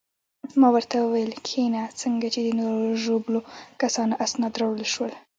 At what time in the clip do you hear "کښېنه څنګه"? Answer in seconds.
1.45-2.27